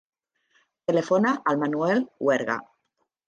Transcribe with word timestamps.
Telefona 0.91 1.33
al 1.53 1.61
Manuel 1.65 2.03
Huerga. 2.29 2.57